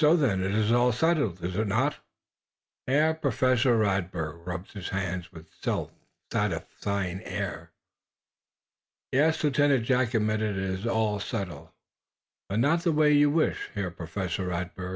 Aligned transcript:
So, 0.00 0.16
then, 0.16 0.42
it 0.42 0.56
is 0.56 0.72
all 0.72 0.90
settled, 0.90 1.40
is 1.44 1.54
it 1.54 1.68
not!" 1.68 1.98
Herr 2.88 3.14
Professor 3.14 3.76
Radberg 3.78 4.44
rubbed 4.44 4.72
his 4.72 4.88
hands 4.88 5.30
with 5.30 5.46
a 5.46 5.54
self 5.62 5.92
satisfied 6.32 7.22
air. 7.24 7.70
"Yes," 9.12 9.44
Lieutenant 9.44 9.84
Jack 9.84 10.14
admitted, 10.14 10.56
"it 10.56 10.64
is 10.64 10.84
all 10.84 11.20
settled. 11.20 11.68
But 12.48 12.58
not 12.58 12.82
the 12.82 12.90
way 12.90 13.10
that 13.12 13.20
you 13.20 13.30
would 13.30 13.46
wish, 13.50 13.70
Herr 13.76 13.92
Professor 13.92 14.46
Radberg. 14.48 14.90